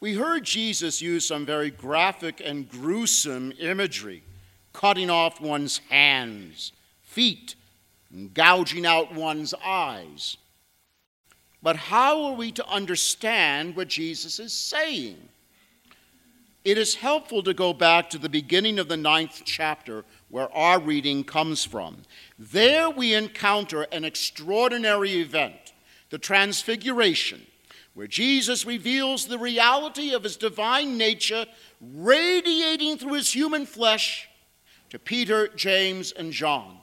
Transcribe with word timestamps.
We 0.00 0.14
heard 0.14 0.44
Jesus 0.44 1.02
use 1.02 1.26
some 1.26 1.44
very 1.44 1.70
graphic 1.70 2.40
and 2.42 2.68
gruesome 2.68 3.52
imagery, 3.58 4.22
cutting 4.72 5.10
off 5.10 5.42
one's 5.42 5.78
hands, 5.90 6.72
feet, 7.02 7.54
and 8.10 8.32
gouging 8.32 8.86
out 8.86 9.14
one's 9.14 9.52
eyes. 9.62 10.38
But 11.62 11.76
how 11.76 12.24
are 12.24 12.32
we 12.32 12.50
to 12.52 12.66
understand 12.66 13.76
what 13.76 13.88
Jesus 13.88 14.40
is 14.40 14.54
saying? 14.54 15.18
It 16.64 16.78
is 16.78 16.94
helpful 16.94 17.42
to 17.42 17.52
go 17.52 17.74
back 17.74 18.08
to 18.10 18.18
the 18.18 18.28
beginning 18.28 18.78
of 18.78 18.88
the 18.88 18.96
ninth 18.96 19.42
chapter 19.44 20.04
where 20.28 20.54
our 20.54 20.80
reading 20.80 21.24
comes 21.24 21.64
from. 21.64 21.98
There 22.38 22.88
we 22.88 23.14
encounter 23.14 23.82
an 23.92 24.04
extraordinary 24.04 25.20
event, 25.20 25.74
the 26.08 26.18
Transfiguration, 26.18 27.46
where 27.94 28.06
Jesus 28.06 28.64
reveals 28.64 29.26
the 29.26 29.38
reality 29.38 30.14
of 30.14 30.22
his 30.22 30.36
divine 30.36 30.96
nature 30.96 31.46
radiating 31.80 32.96
through 32.96 33.14
his 33.14 33.32
human 33.32 33.66
flesh 33.66 34.28
to 34.90 34.98
Peter, 34.98 35.48
James, 35.48 36.12
and 36.12 36.32
John. 36.32 36.78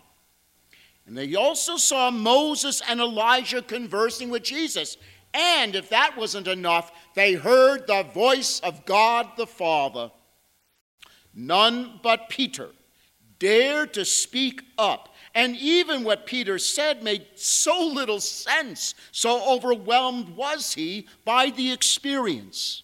And 1.05 1.17
they 1.17 1.35
also 1.35 1.77
saw 1.77 2.11
Moses 2.11 2.81
and 2.87 2.99
Elijah 2.99 3.61
conversing 3.61 4.29
with 4.29 4.43
Jesus. 4.43 4.97
And 5.33 5.75
if 5.75 5.89
that 5.89 6.17
wasn't 6.17 6.47
enough, 6.47 6.91
they 7.15 7.33
heard 7.33 7.87
the 7.87 8.03
voice 8.03 8.59
of 8.59 8.85
God 8.85 9.27
the 9.37 9.47
Father. 9.47 10.11
None 11.33 11.99
but 12.03 12.29
Peter 12.29 12.69
dared 13.39 13.93
to 13.93 14.03
speak 14.03 14.63
up. 14.77 15.13
And 15.37 15.55
even 15.57 16.03
what 16.03 16.25
Peter 16.25 16.57
said 16.57 17.03
made 17.03 17.27
so 17.35 17.85
little 17.85 18.19
sense, 18.19 18.95
so 19.11 19.47
overwhelmed 19.47 20.29
was 20.29 20.73
he 20.73 21.05
by 21.25 21.51
the 21.51 21.71
experience. 21.71 22.81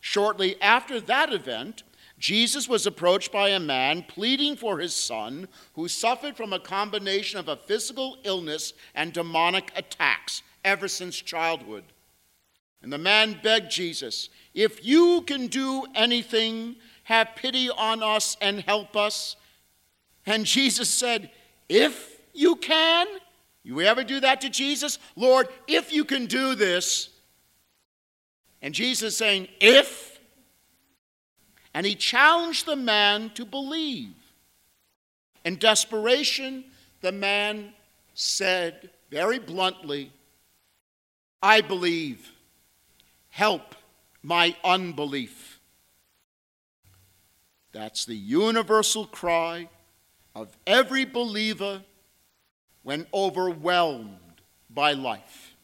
Shortly 0.00 0.62
after 0.62 1.00
that 1.00 1.32
event, 1.32 1.82
Jesus 2.20 2.68
was 2.68 2.86
approached 2.86 3.32
by 3.32 3.48
a 3.48 3.58
man 3.58 4.04
pleading 4.06 4.54
for 4.54 4.78
his 4.78 4.94
son 4.94 5.48
who 5.74 5.88
suffered 5.88 6.36
from 6.36 6.52
a 6.52 6.60
combination 6.60 7.40
of 7.40 7.48
a 7.48 7.56
physical 7.56 8.18
illness 8.22 8.72
and 8.94 9.12
demonic 9.12 9.72
attacks 9.74 10.44
ever 10.64 10.86
since 10.86 11.16
childhood. 11.16 11.82
And 12.80 12.92
the 12.92 12.98
man 12.98 13.40
begged 13.42 13.72
Jesus, 13.72 14.28
If 14.54 14.86
you 14.86 15.22
can 15.22 15.48
do 15.48 15.84
anything, 15.96 16.76
have 17.02 17.34
pity 17.34 17.70
on 17.70 18.04
us 18.04 18.36
and 18.40 18.60
help 18.60 18.94
us. 18.96 19.34
And 20.26 20.46
Jesus 20.46 20.88
said, 20.88 21.32
If 21.68 22.20
you 22.32 22.56
can, 22.56 23.06
you 23.62 23.80
ever 23.80 24.04
do 24.04 24.20
that 24.20 24.40
to 24.42 24.50
Jesus? 24.50 24.98
Lord, 25.16 25.48
if 25.66 25.92
you 25.92 26.04
can 26.04 26.26
do 26.26 26.54
this. 26.54 27.10
And 28.62 28.74
Jesus 28.74 29.16
saying, 29.16 29.48
If 29.60 30.16
and 31.76 31.84
he 31.84 31.94
challenged 31.94 32.64
the 32.64 32.74
man 32.74 33.28
to 33.34 33.44
believe. 33.44 34.14
In 35.44 35.56
desperation, 35.56 36.64
the 37.02 37.12
man 37.12 37.74
said 38.14 38.88
very 39.10 39.38
bluntly, 39.38 40.10
I 41.42 41.60
believe. 41.60 42.32
Help 43.28 43.74
my 44.22 44.56
unbelief. 44.64 45.60
That's 47.72 48.06
the 48.06 48.16
universal 48.16 49.04
cry 49.04 49.68
of 50.36 50.54
every 50.66 51.06
believer 51.06 51.82
when 52.82 53.06
overwhelmed 53.14 54.42
by 54.68 54.92
life. 54.92 55.54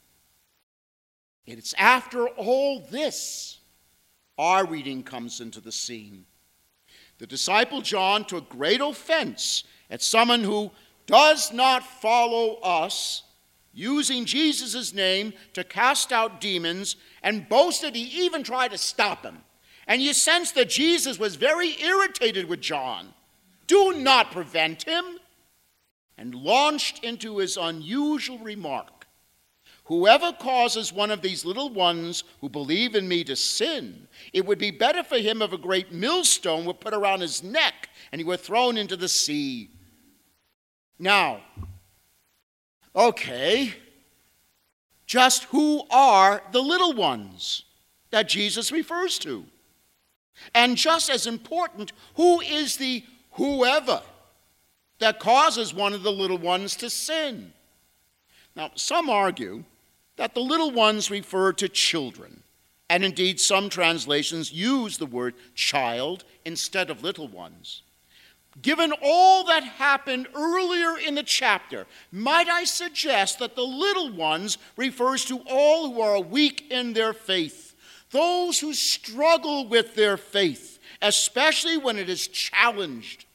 It's 1.47 1.75
after 1.77 2.27
all 2.27 2.81
this 2.91 3.59
our 4.39 4.65
reading 4.65 5.03
comes 5.03 5.43
into 5.43 5.61
the 5.61 5.70
scene. 5.70 6.25
The 7.19 7.27
disciple 7.27 7.83
John 7.83 8.25
took 8.25 8.48
great 8.48 8.81
offense 8.81 9.65
at 9.91 10.00
someone 10.00 10.43
who 10.43 10.70
does 11.06 11.53
not 11.53 11.84
follow 11.84 12.54
us, 12.62 13.25
using 13.75 14.25
Jesus' 14.25 14.94
name 14.94 15.34
to 15.53 15.65
cast 15.65 16.12
out 16.12 16.41
demons, 16.41 16.97
and 17.22 17.47
boasted 17.47 17.94
he 17.94 18.25
even 18.25 18.43
tried 18.43 18.71
to 18.71 18.78
stop 18.78 19.22
him. 19.22 19.39
And 19.87 20.00
you 20.00 20.15
sense 20.15 20.50
that 20.53 20.71
Jesus 20.71 21.19
was 21.19 21.37
very 21.37 21.78
irritated 21.83 22.49
with 22.49 22.62
John. 22.62 23.12
Do 23.67 23.95
not 23.95 24.33
prevent 24.33 24.83
him. 24.83 25.05
And 26.19 26.34
launched 26.34 27.03
into 27.03 27.39
his 27.39 27.56
unusual 27.56 28.39
remark 28.39 29.03
Whoever 29.87 30.33
causes 30.33 30.93
one 30.93 31.11
of 31.11 31.23
these 31.23 31.45
little 31.45 31.69
ones 31.69 32.22
who 32.41 32.49
believe 32.49 32.95
in 32.95 33.09
me 33.09 33.25
to 33.25 33.34
sin, 33.34 34.06
it 34.33 34.47
would 34.47 34.59
be 34.59 34.71
better 34.71 35.03
for 35.03 35.19
him 35.19 35.43
if 35.43 35.53
a 35.53 35.59
great 35.59 35.93
millstone 35.93 36.65
were 36.65 36.75
put 36.75 36.95
around 36.95 37.21
his 37.21 37.43
neck 37.43 37.89
and 38.11 38.21
he 38.21 38.25
were 38.25 38.37
thrown 38.37 38.77
into 38.77 38.97
the 38.97 39.09
sea. 39.09 39.71
Now, 40.99 41.41
okay, 42.95 43.75
just 45.05 45.45
who 45.45 45.83
are 45.91 46.43
the 46.53 46.62
little 46.62 46.95
ones 46.95 47.65
that 48.11 48.28
Jesus 48.28 48.71
refers 48.71 49.19
to? 49.19 49.45
And 50.55 50.77
just 50.77 51.11
as 51.11 51.27
important, 51.27 51.93
who 52.15 52.41
is 52.41 52.77
the 52.77 53.05
whoever 53.32 54.03
that 54.98 55.20
causes 55.20 55.75
one 55.75 55.93
of 55.93 56.03
the 56.03 56.12
little 56.12 56.38
ones 56.38 56.76
to 56.76 56.91
sin? 56.91 57.53
Now, 58.54 58.70
some 58.75 59.09
argue 59.09 59.65
that 60.16 60.34
the 60.34 60.41
little 60.41 60.70
ones 60.70 61.10
refer 61.10 61.53
to 61.54 61.69
children. 61.69 62.42
And 62.91 63.04
indeed, 63.04 63.41
some 63.41 63.71
translations 63.71 64.53
use 64.53 64.98
the 64.98 65.06
word 65.06 65.34
child 65.54 66.25
instead 66.44 66.91
of 66.91 67.03
little 67.03 67.28
ones. 67.28 67.82
Given 68.60 68.92
all 69.00 69.44
that 69.44 69.65
happened 69.65 70.28
earlier 70.34 70.98
in 70.98 71.15
the 71.15 71.22
chapter, 71.22 71.87
might 72.10 72.48
I 72.48 72.65
suggest 72.65 73.38
that 73.38 73.56
the 73.56 73.62
little 73.62 74.12
ones 74.12 74.59
refers 74.76 75.25
to 75.26 75.41
all 75.48 75.91
who 75.91 76.03
are 76.03 76.21
weak 76.21 76.71
in 76.71 76.92
their 76.92 77.15
faith, 77.15 77.75
those 78.10 78.60
who 78.60 78.75
struggle 78.75 79.66
with 79.66 79.94
their 79.94 80.19
faith, 80.19 80.72
especially 81.03 81.77
when 81.77 81.99
it 81.99 82.09
is 82.09 82.29
challenged. 82.29 83.27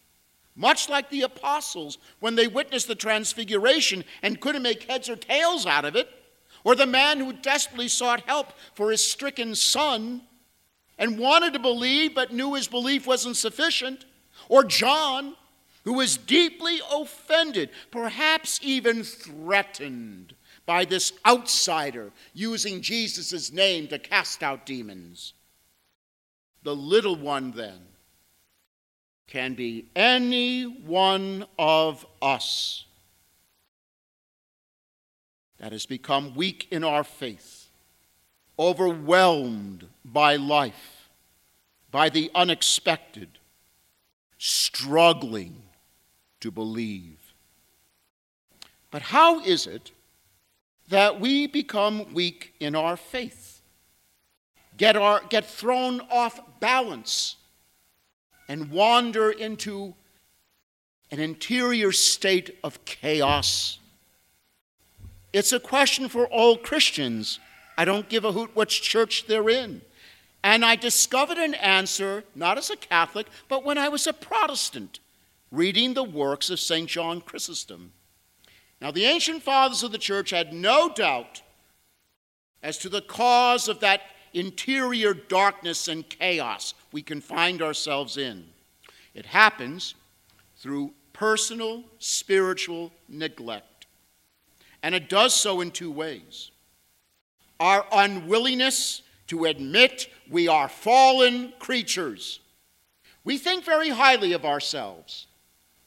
Much 0.56 0.90
like 0.90 1.10
the 1.10 1.22
apostles 1.22 2.00
when 2.20 2.36
they 2.36 2.48
witnessed 2.48 2.88
the 2.88 2.96
transfiguration 2.96 4.04
and 4.24 4.42
couldn't 4.42 4.64
make 4.64 4.84
heads 4.84 5.08
or 5.08 5.16
tails 5.16 5.68
out 5.68 5.86
of 5.86 5.96
it, 5.96 6.10
or 6.64 6.74
the 6.74 6.88
man 6.88 7.20
who 7.20 7.32
desperately 7.32 7.88
sought 7.88 8.22
help 8.22 8.54
for 8.74 8.90
his 8.90 9.06
stricken 9.06 9.54
son 9.54 10.22
and 10.98 11.20
wanted 11.20 11.54
to 11.54 11.60
believe 11.60 12.16
but 12.16 12.34
knew 12.34 12.56
his 12.56 12.68
belief 12.68 13.06
wasn't 13.06 13.38
sufficient, 13.38 14.06
or 14.50 14.64
John, 14.64 15.36
who 15.84 15.94
was 15.94 16.18
deeply 16.18 16.80
offended, 16.92 17.70
perhaps 17.92 18.60
even 18.64 19.04
threatened 19.04 20.34
by 20.66 20.86
this 20.86 21.14
outsider 21.26 22.12
using 22.34 22.82
Jesus' 22.82 23.52
name 23.52 23.88
to 23.88 24.00
cast 24.00 24.44
out 24.44 24.66
demons. 24.66 25.34
The 26.68 26.76
little 26.76 27.16
one, 27.16 27.52
then, 27.52 27.80
can 29.26 29.54
be 29.54 29.86
any 29.96 30.64
one 30.64 31.46
of 31.58 32.06
us 32.22 32.84
that 35.60 35.72
has 35.72 35.86
become 35.86 36.36
weak 36.36 36.68
in 36.70 36.84
our 36.84 37.06
faith, 37.06 37.70
overwhelmed 38.60 39.88
by 40.04 40.36
life, 40.36 41.08
by 41.90 42.10
the 42.10 42.30
unexpected, 42.36 43.30
struggling 44.38 45.62
to 46.42 46.52
believe. 46.52 47.34
But 48.92 49.04
how 49.04 49.40
is 49.40 49.68
it 49.68 49.92
that 50.90 51.18
we 51.22 51.48
become 51.48 52.14
weak 52.14 52.56
in 52.60 52.76
our 52.76 52.98
faith, 52.98 53.57
get, 54.78 54.96
our, 54.96 55.22
get 55.30 55.46
thrown 55.46 56.02
off 56.10 56.40
balance, 56.60 57.36
and 58.48 58.72
wander 58.72 59.30
into 59.30 59.94
an 61.12 61.20
interior 61.20 61.92
state 61.92 62.58
of 62.64 62.84
chaos? 62.86 63.80
It's 65.34 65.52
a 65.52 65.60
question 65.60 66.08
for 66.10 66.28
all 66.28 66.58
Christians. 66.58 67.40
I 67.78 67.86
don't 67.86 68.10
give 68.10 68.26
a 68.26 68.32
hoot 68.32 68.56
which 68.56 68.82
church 68.82 69.26
they're 69.28 69.50
in. 69.50 69.82
And 70.44 70.64
I 70.64 70.76
discovered 70.76 71.38
an 71.38 71.56
answer, 71.56 72.24
not 72.34 72.58
as 72.58 72.70
a 72.70 72.78
Catholic, 72.78 73.28
but 73.50 73.66
when 73.66 73.78
I 73.78 73.90
was 73.90 74.08
a 74.08 74.14
Protestant, 74.14 75.00
reading 75.52 75.94
the 75.94 76.04
works 76.04 76.50
of 76.50 76.60
St. 76.60 76.88
John 76.88 77.22
Chrysostom. 77.22 77.92
Now, 78.80 78.92
the 78.92 79.06
ancient 79.06 79.44
fathers 79.44 79.84
of 79.84 79.92
the 79.92 79.98
church 79.98 80.30
had 80.30 80.54
no 80.54 80.90
doubt 80.90 81.42
as 82.62 82.78
to 82.80 82.90
the 82.90 83.02
cause 83.02 83.68
of 83.68 83.80
that 83.80 84.02
interior 84.34 85.14
darkness 85.14 85.88
and 85.88 86.08
chaos 86.08 86.74
we 86.92 87.02
can 87.02 87.22
find 87.22 87.62
ourselves 87.62 88.18
in. 88.18 88.46
It 89.14 89.26
happens 89.26 89.96
through 90.58 90.94
personal 91.14 91.84
spiritual 92.00 92.92
neglect. 93.10 93.88
And 94.84 94.94
it 94.94 95.10
does 95.10 95.34
so 95.34 95.62
in 95.62 95.72
two 95.72 95.92
ways 95.92 96.52
our 97.60 97.86
unwillingness 97.92 99.02
to 99.28 99.46
admit 99.46 100.08
we 100.30 100.48
are 100.48 100.70
fallen 100.70 101.54
creatures. 101.60 102.40
We 103.24 103.38
think 103.38 103.66
very 103.66 103.90
highly 103.90 104.34
of 104.34 104.46
ourselves. 104.46 105.28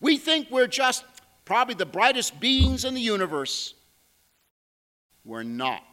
We 0.00 0.18
think 0.18 0.50
we're 0.50 0.66
just 0.66 1.04
probably 1.44 1.74
the 1.74 1.86
brightest 1.86 2.40
beings 2.40 2.84
in 2.84 2.94
the 2.94 3.00
universe. 3.00 3.74
We're 5.24 5.42
not. 5.42 5.89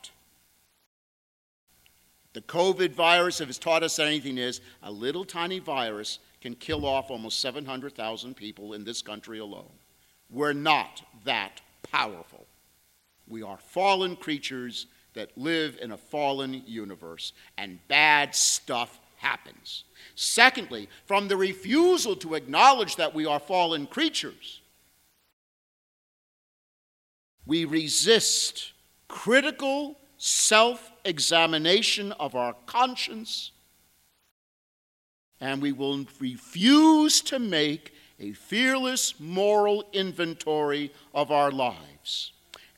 The 2.37 2.43
COVID 2.43 2.91
virus, 2.91 3.41
if 3.41 3.49
it's 3.49 3.57
taught 3.57 3.81
us 3.81 3.97
anything, 3.97 4.37
is 4.37 4.61
a 4.83 4.91
little 4.91 5.25
tiny 5.25 5.57
virus 5.57 6.19
can 6.39 6.53
kill 6.53 6.85
off 6.85 7.09
almost 7.09 7.39
700,000 7.39 8.35
people 8.35 8.73
in 8.73 8.83
this 8.83 9.01
country 9.01 9.39
alone. 9.39 9.71
We're 10.29 10.53
not 10.53 11.01
that 11.25 11.61
powerful. 11.91 12.45
We 13.27 13.41
are 13.41 13.57
fallen 13.57 14.15
creatures 14.15 14.85
that 15.15 15.35
live 15.35 15.79
in 15.81 15.93
a 15.93 15.97
fallen 15.97 16.61
universe, 16.67 17.33
and 17.57 17.79
bad 17.87 18.35
stuff 18.35 18.99
happens. 19.15 19.85
Secondly, 20.13 20.89
from 21.07 21.29
the 21.29 21.37
refusal 21.37 22.15
to 22.17 22.35
acknowledge 22.35 22.97
that 22.97 23.15
we 23.15 23.25
are 23.25 23.39
fallen 23.39 23.87
creatures, 23.87 24.61
we 27.47 27.65
resist 27.65 28.73
critical 29.07 29.97
self 30.17 30.91
examination 31.05 32.11
of 32.13 32.35
our 32.35 32.55
conscience, 32.65 33.51
and 35.39 35.61
we 35.61 35.71
will 35.71 36.05
refuse 36.19 37.21
to 37.21 37.39
make 37.39 37.93
a 38.19 38.33
fearless 38.33 39.19
moral 39.19 39.85
inventory 39.93 40.91
of 41.13 41.31
our 41.31 41.51
lives. 41.51 42.33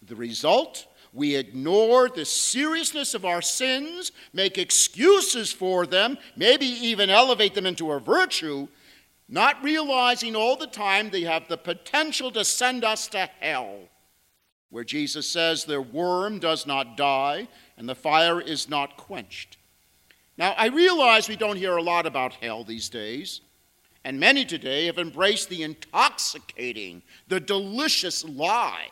The 0.05 0.15
result? 0.15 0.85
We 1.11 1.35
ignore 1.35 2.07
the 2.07 2.25
seriousness 2.25 3.15
of 3.15 3.25
our 3.25 3.41
sins, 3.41 4.11
make 4.31 4.59
excuses 4.59 5.51
for 5.51 5.87
them, 5.87 6.19
maybe 6.35 6.67
even 6.67 7.09
elevate 7.09 7.55
them 7.55 7.65
into 7.65 7.91
a 7.91 7.99
virtue, 7.99 8.67
not 9.27 9.63
realizing 9.63 10.35
all 10.35 10.55
the 10.55 10.67
time 10.67 11.09
they 11.09 11.21
have 11.21 11.47
the 11.47 11.57
potential 11.57 12.29
to 12.31 12.45
send 12.45 12.83
us 12.83 13.07
to 13.07 13.27
hell 13.39 13.89
where 14.69 14.83
Jesus 14.83 15.29
says, 15.29 15.65
The 15.65 15.81
worm 15.81 16.39
does 16.39 16.65
not 16.65 16.97
die 16.97 17.47
and 17.77 17.87
the 17.87 17.95
fire 17.95 18.41
is 18.41 18.69
not 18.69 18.97
quenched. 18.97 19.57
Now, 20.37 20.53
I 20.57 20.67
realize 20.67 21.27
we 21.27 21.35
don't 21.35 21.57
hear 21.57 21.75
a 21.77 21.81
lot 21.81 22.05
about 22.05 22.33
hell 22.35 22.63
these 22.63 22.87
days, 22.87 23.41
and 24.05 24.19
many 24.19 24.45
today 24.45 24.85
have 24.85 24.97
embraced 24.97 25.49
the 25.49 25.63
intoxicating, 25.63 27.01
the 27.27 27.39
delicious 27.39 28.23
lie 28.23 28.87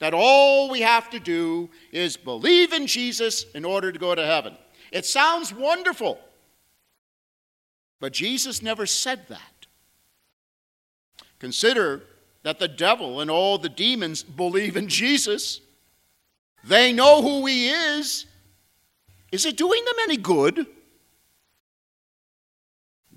that 0.00 0.14
all 0.14 0.70
we 0.70 0.80
have 0.80 1.08
to 1.10 1.20
do 1.20 1.70
is 1.92 2.16
believe 2.16 2.72
in 2.72 2.86
Jesus 2.86 3.44
in 3.54 3.64
order 3.64 3.92
to 3.92 3.98
go 3.98 4.14
to 4.14 4.26
heaven. 4.26 4.56
It 4.90 5.06
sounds 5.06 5.54
wonderful, 5.54 6.18
but 8.00 8.12
Jesus 8.12 8.62
never 8.62 8.86
said 8.86 9.28
that. 9.28 9.66
Consider 11.38 12.02
that 12.42 12.58
the 12.58 12.68
devil 12.68 13.20
and 13.20 13.30
all 13.30 13.58
the 13.58 13.68
demons 13.68 14.22
believe 14.22 14.76
in 14.76 14.88
Jesus. 14.88 15.60
They 16.64 16.92
know 16.92 17.22
who 17.22 17.46
he 17.46 17.68
is. 17.68 18.26
Is 19.32 19.46
it 19.46 19.56
doing 19.56 19.84
them 19.84 19.94
any 20.02 20.16
good? 20.16 20.66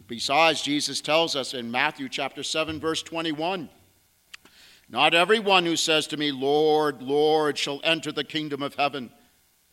Besides, 0.07 0.61
Jesus 0.61 1.01
tells 1.01 1.35
us 1.35 1.53
in 1.53 1.71
Matthew 1.71 2.09
chapter 2.09 2.43
7, 2.43 2.79
verse 2.79 3.01
21 3.01 3.69
Not 4.89 5.13
everyone 5.13 5.65
who 5.65 5.75
says 5.75 6.07
to 6.07 6.17
me, 6.17 6.31
Lord, 6.31 7.01
Lord, 7.01 7.57
shall 7.57 7.79
enter 7.83 8.11
the 8.11 8.23
kingdom 8.23 8.61
of 8.61 8.75
heaven, 8.75 9.11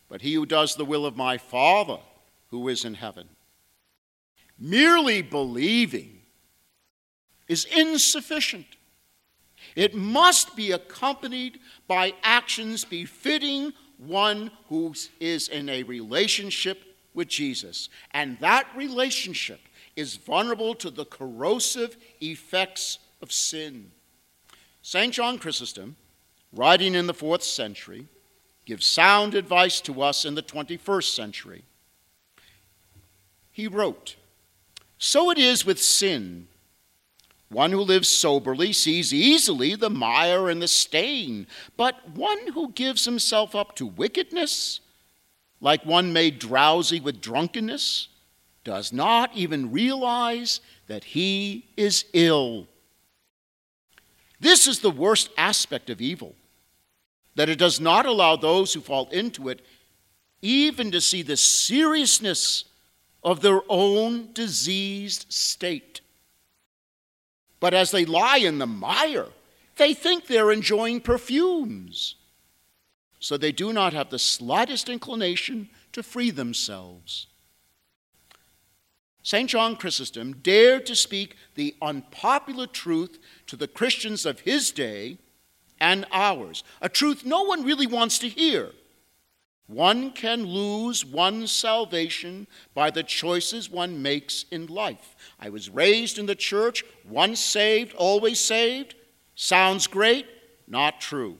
but 0.09 0.21
he 0.21 0.33
who 0.33 0.45
does 0.45 0.75
the 0.75 0.85
will 0.85 1.05
of 1.05 1.17
my 1.17 1.37
Father 1.37 1.99
who 2.47 2.67
is 2.69 2.85
in 2.85 2.95
heaven. 2.95 3.29
Merely 4.57 5.21
believing 5.21 6.19
is 7.47 7.65
insufficient. 7.65 8.65
It 9.75 9.95
must 9.95 10.55
be 10.55 10.71
accompanied 10.71 11.59
by 11.87 12.13
actions 12.23 12.85
befitting 12.85 13.73
one 13.97 14.51
who 14.67 14.93
is 15.19 15.47
in 15.47 15.69
a 15.69 15.83
relationship 15.83 16.83
with 17.13 17.27
Jesus. 17.27 17.89
And 18.11 18.39
that 18.39 18.67
relationship 18.75 19.59
is 19.95 20.15
vulnerable 20.15 20.75
to 20.75 20.89
the 20.89 21.05
corrosive 21.05 21.97
effects 22.19 22.99
of 23.21 23.31
sin. 23.31 23.91
St. 24.81 25.13
John 25.13 25.37
Chrysostom, 25.37 25.95
writing 26.51 26.95
in 26.95 27.07
the 27.07 27.13
fourth 27.13 27.43
century, 27.43 28.07
gives 28.65 28.85
sound 28.85 29.35
advice 29.35 29.81
to 29.81 30.01
us 30.01 30.25
in 30.25 30.35
the 30.35 30.41
21st 30.41 31.15
century. 31.15 31.65
He 33.51 33.67
wrote, 33.67 34.15
So 34.97 35.29
it 35.29 35.37
is 35.37 35.65
with 35.65 35.81
sin 35.81 36.47
one 37.51 37.71
who 37.71 37.81
lives 37.81 38.07
soberly 38.07 38.71
sees 38.71 39.13
easily 39.13 39.75
the 39.75 39.89
mire 39.89 40.49
and 40.49 40.61
the 40.61 40.67
stain, 40.67 41.45
but 41.75 42.09
one 42.15 42.47
who 42.53 42.71
gives 42.71 43.03
himself 43.03 43.53
up 43.55 43.75
to 43.75 43.85
wickedness, 43.85 44.79
like 45.59 45.85
one 45.85 46.13
made 46.13 46.39
drowsy 46.39 46.99
with 47.01 47.21
drunkenness, 47.21 48.07
does 48.63 48.93
not 48.93 49.35
even 49.35 49.71
realize 49.71 50.61
that 50.87 51.03
he 51.03 51.65
is 51.75 52.05
ill. 52.13 52.67
This 54.39 54.65
is 54.65 54.79
the 54.79 54.89
worst 54.89 55.29
aspect 55.37 55.89
of 55.89 55.99
evil, 55.99 56.35
that 57.35 57.49
it 57.49 57.59
does 57.59 57.79
not 57.81 58.05
allow 58.05 58.35
those 58.37 58.73
who 58.73 58.81
fall 58.81 59.09
into 59.09 59.49
it 59.49 59.61
even 60.41 60.89
to 60.91 61.01
see 61.01 61.21
the 61.21 61.37
seriousness 61.37 62.65
of 63.23 63.41
their 63.41 63.61
own 63.69 64.31
diseased 64.33 65.25
state. 65.29 66.01
But 67.61 67.73
as 67.73 67.91
they 67.91 68.03
lie 68.03 68.37
in 68.37 68.57
the 68.57 68.67
mire, 68.67 69.27
they 69.77 69.93
think 69.93 70.27
they're 70.27 70.51
enjoying 70.51 70.99
perfumes. 70.99 72.15
So 73.19 73.37
they 73.37 73.53
do 73.53 73.71
not 73.71 73.93
have 73.93 74.09
the 74.09 74.19
slightest 74.19 74.89
inclination 74.89 75.69
to 75.93 76.03
free 76.03 76.31
themselves. 76.31 77.27
St. 79.23 79.47
John 79.47 79.75
Chrysostom 79.75 80.33
dared 80.41 80.87
to 80.87 80.95
speak 80.95 81.35
the 81.53 81.75
unpopular 81.81 82.65
truth 82.65 83.19
to 83.45 83.55
the 83.55 83.67
Christians 83.67 84.25
of 84.25 84.39
his 84.39 84.71
day 84.71 85.19
and 85.79 86.05
ours, 86.11 86.63
a 86.81 86.89
truth 86.89 87.23
no 87.23 87.43
one 87.43 87.63
really 87.63 87.87
wants 87.87 88.17
to 88.19 88.29
hear. 88.29 88.71
One 89.67 90.11
can 90.11 90.45
lose 90.45 91.05
one's 91.05 91.51
salvation 91.51 92.47
by 92.73 92.89
the 92.89 93.03
choices 93.03 93.69
one 93.69 94.01
makes 94.01 94.43
in 94.51 94.67
life. 94.67 95.15
I 95.39 95.49
was 95.49 95.69
raised 95.69 96.17
in 96.17 96.25
the 96.25 96.35
church, 96.35 96.83
once 97.07 97.39
saved, 97.39 97.93
always 97.95 98.39
saved. 98.39 98.95
Sounds 99.35 99.87
great, 99.87 100.25
not 100.67 100.99
true. 100.99 101.37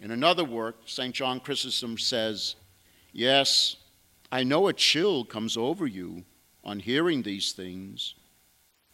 In 0.00 0.10
another 0.10 0.44
work, 0.44 0.82
St. 0.86 1.14
John 1.14 1.38
Chrysostom 1.38 1.96
says, 1.96 2.56
Yes, 3.12 3.76
I 4.32 4.42
know 4.42 4.66
a 4.66 4.72
chill 4.72 5.24
comes 5.24 5.56
over 5.56 5.86
you 5.86 6.24
on 6.64 6.80
hearing 6.80 7.22
these 7.22 7.52
things, 7.52 8.14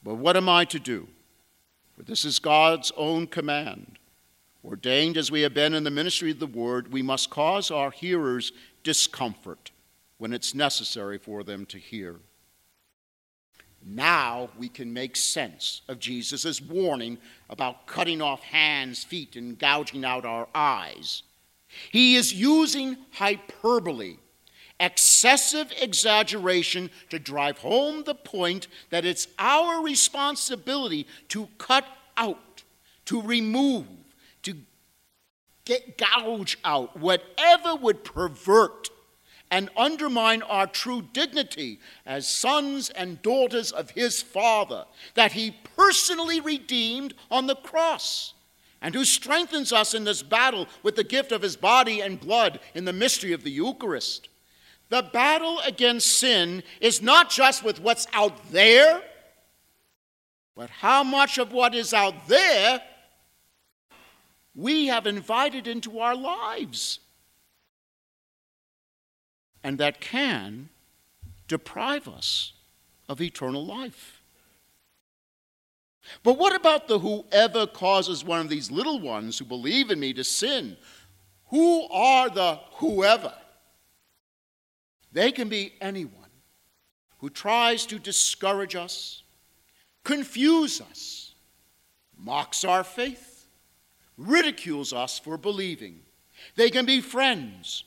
but 0.02 0.16
what 0.16 0.36
am 0.36 0.48
I 0.48 0.64
to 0.66 0.78
do? 0.78 1.08
For 1.96 2.02
this 2.02 2.24
is 2.24 2.38
God's 2.38 2.92
own 2.96 3.26
command. 3.26 3.97
Ordained 4.68 5.16
as 5.16 5.30
we 5.30 5.40
have 5.40 5.54
been 5.54 5.72
in 5.72 5.84
the 5.84 5.90
ministry 5.90 6.30
of 6.30 6.40
the 6.40 6.46
word, 6.46 6.92
we 6.92 7.00
must 7.00 7.30
cause 7.30 7.70
our 7.70 7.90
hearers 7.90 8.52
discomfort 8.82 9.70
when 10.18 10.34
it's 10.34 10.54
necessary 10.54 11.16
for 11.16 11.42
them 11.42 11.64
to 11.66 11.78
hear. 11.78 12.16
Now 13.82 14.50
we 14.58 14.68
can 14.68 14.92
make 14.92 15.16
sense 15.16 15.80
of 15.88 15.98
Jesus' 15.98 16.60
warning 16.60 17.16
about 17.48 17.86
cutting 17.86 18.20
off 18.20 18.42
hands, 18.42 19.04
feet, 19.04 19.36
and 19.36 19.58
gouging 19.58 20.04
out 20.04 20.26
our 20.26 20.48
eyes. 20.54 21.22
He 21.90 22.16
is 22.16 22.34
using 22.34 22.98
hyperbole, 23.12 24.18
excessive 24.78 25.72
exaggeration, 25.80 26.90
to 27.08 27.18
drive 27.18 27.56
home 27.56 28.04
the 28.04 28.14
point 28.14 28.68
that 28.90 29.06
it's 29.06 29.28
our 29.38 29.82
responsibility 29.82 31.06
to 31.28 31.48
cut 31.56 31.86
out, 32.18 32.64
to 33.06 33.22
remove, 33.22 33.86
get, 35.68 35.98
gouge 35.98 36.58
out 36.64 36.96
whatever 36.96 37.76
would 37.76 38.02
pervert 38.02 38.88
and 39.50 39.70
undermine 39.76 40.42
our 40.42 40.66
true 40.66 41.02
dignity 41.12 41.78
as 42.04 42.26
sons 42.26 42.90
and 42.90 43.22
daughters 43.22 43.70
of 43.70 43.90
his 43.90 44.20
Father, 44.20 44.84
that 45.14 45.32
he 45.32 45.56
personally 45.76 46.40
redeemed 46.40 47.14
on 47.30 47.46
the 47.46 47.54
cross, 47.54 48.34
and 48.82 48.94
who 48.94 49.04
strengthens 49.04 49.72
us 49.72 49.94
in 49.94 50.04
this 50.04 50.22
battle 50.22 50.66
with 50.82 50.96
the 50.96 51.04
gift 51.04 51.32
of 51.32 51.42
his 51.42 51.56
body 51.56 52.00
and 52.00 52.20
blood 52.20 52.60
in 52.74 52.84
the 52.84 52.92
mystery 52.92 53.32
of 53.32 53.42
the 53.42 53.50
Eucharist. 53.50 54.28
The 54.88 55.02
battle 55.12 55.60
against 55.66 56.18
sin 56.18 56.62
is 56.80 57.02
not 57.02 57.30
just 57.30 57.62
with 57.62 57.80
what's 57.80 58.06
out 58.12 58.50
there, 58.50 59.02
but 60.54 60.70
how 60.70 61.02
much 61.04 61.38
of 61.38 61.52
what 61.52 61.74
is 61.74 61.94
out 61.94 62.26
there 62.26 62.80
we 64.58 64.88
have 64.88 65.06
invited 65.06 65.66
into 65.66 66.00
our 66.00 66.16
lives. 66.16 67.00
and 69.68 69.78
that 69.78 70.00
can 70.00 70.68
deprive 71.46 72.08
us 72.08 72.52
of 73.08 73.20
eternal 73.20 73.66
life. 73.66 74.22
But 76.22 76.38
what 76.38 76.54
about 76.54 76.88
the 76.88 76.98
whoever 76.98 77.66
causes 77.66 78.24
one 78.24 78.40
of 78.40 78.48
these 78.48 78.70
little 78.70 78.98
ones 78.98 79.38
who 79.38 79.44
believe 79.44 79.90
in 79.90 80.00
me 80.00 80.12
to 80.14 80.24
sin? 80.24 80.76
Who 81.48 81.86
are 81.90 82.30
the 82.30 82.60
whoever? 82.76 83.34
They 85.12 85.32
can 85.32 85.48
be 85.48 85.74
anyone 85.82 86.14
who 87.18 87.28
tries 87.28 87.84
to 87.86 87.98
discourage 87.98 88.74
us, 88.74 89.22
confuse 90.04 90.80
us, 90.80 91.34
mocks 92.16 92.64
our 92.64 92.84
faith, 92.84 93.27
ridicules 94.18 94.92
us 94.92 95.18
for 95.18 95.38
believing. 95.38 96.00
They 96.56 96.68
can 96.68 96.84
be 96.84 97.00
friends 97.00 97.84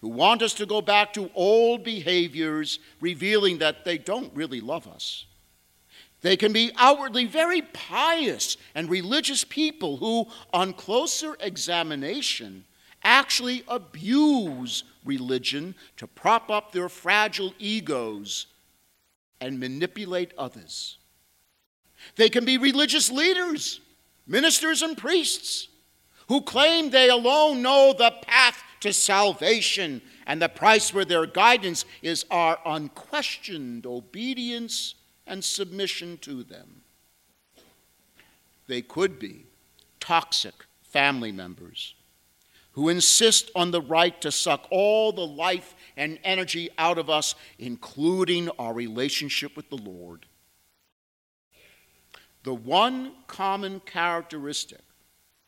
who 0.00 0.08
want 0.08 0.42
us 0.42 0.54
to 0.54 0.66
go 0.66 0.80
back 0.80 1.12
to 1.12 1.30
old 1.34 1.84
behaviors, 1.84 2.78
revealing 3.00 3.58
that 3.58 3.84
they 3.84 3.98
don't 3.98 4.34
really 4.34 4.60
love 4.60 4.86
us. 4.88 5.26
They 6.22 6.36
can 6.36 6.52
be 6.52 6.70
outwardly 6.76 7.26
very 7.26 7.62
pious 7.62 8.56
and 8.74 8.90
religious 8.90 9.44
people 9.44 9.98
who, 9.98 10.26
on 10.52 10.72
closer 10.72 11.36
examination, 11.40 12.64
actually 13.02 13.62
abuse 13.68 14.84
religion 15.04 15.74
to 15.96 16.06
prop 16.06 16.50
up 16.50 16.72
their 16.72 16.88
fragile 16.88 17.54
egos 17.58 18.46
and 19.40 19.58
manipulate 19.58 20.32
others. 20.36 20.98
They 22.16 22.28
can 22.28 22.44
be 22.44 22.58
religious 22.58 23.10
leaders, 23.10 23.80
ministers, 24.30 24.80
and 24.80 24.96
priests 24.96 25.68
who 26.28 26.40
claim 26.40 26.88
they 26.88 27.10
alone 27.10 27.60
know 27.60 27.92
the 27.92 28.12
path 28.22 28.62
to 28.78 28.92
salvation, 28.92 30.00
and 30.26 30.40
the 30.40 30.48
price 30.48 30.88
for 30.88 31.04
their 31.04 31.26
guidance 31.26 31.84
is 32.00 32.24
our 32.30 32.58
unquestioned 32.64 33.84
obedience 33.84 34.94
and 35.26 35.44
submission 35.44 36.16
to 36.18 36.44
them. 36.44 36.82
They 38.68 38.80
could 38.80 39.18
be 39.18 39.46
toxic 39.98 40.54
family 40.82 41.32
members 41.32 41.94
who 42.72 42.88
insist 42.88 43.50
on 43.56 43.72
the 43.72 43.82
right 43.82 44.20
to 44.20 44.30
suck 44.30 44.68
all 44.70 45.12
the 45.12 45.26
life 45.26 45.74
and 45.96 46.20
energy 46.22 46.70
out 46.78 46.98
of 46.98 47.10
us, 47.10 47.34
including 47.58 48.48
our 48.60 48.72
relationship 48.72 49.56
with 49.56 49.68
the 49.68 49.76
Lord. 49.76 50.26
The 52.42 52.54
one 52.54 53.12
common 53.26 53.80
characteristic 53.80 54.80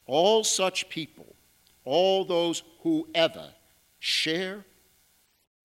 all 0.07 0.45
such 0.45 0.89
people, 0.89 1.35
all 1.85 2.25
those 2.25 2.63
who 2.81 3.09
ever 3.15 3.51
share, 3.99 4.65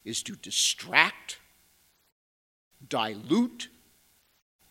is 0.05 0.23
to 0.23 0.35
distract, 0.35 1.39
dilute, 2.87 3.67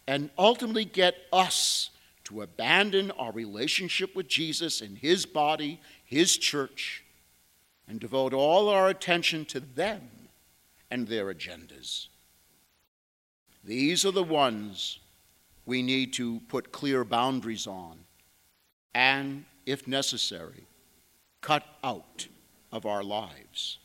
and 0.06 0.30
ultimately 0.38 0.84
get 0.84 1.16
us 1.32 1.90
to 2.24 2.42
abandon 2.42 3.10
our 3.12 3.32
relationship 3.32 4.16
with 4.16 4.28
Jesus 4.28 4.80
and 4.80 4.96
His 4.98 5.26
body, 5.26 5.80
His 6.04 6.36
church, 6.36 7.04
and 7.86 8.00
devote 8.00 8.32
all 8.32 8.68
our 8.68 8.88
attention 8.88 9.44
to 9.46 9.60
them 9.60 10.08
and 10.90 11.06
their 11.06 11.32
agendas. 11.32 12.08
These 13.62 14.04
are 14.04 14.12
the 14.12 14.22
ones 14.22 15.00
we 15.66 15.82
need 15.82 16.12
to 16.14 16.40
put 16.48 16.72
clear 16.72 17.04
boundaries 17.04 17.66
on 17.66 17.98
and, 18.94 19.44
if 19.66 19.86
necessary, 19.86 20.66
cut 21.42 21.64
out 21.84 22.28
of 22.72 22.86
our 22.86 23.02
lives. 23.02 23.78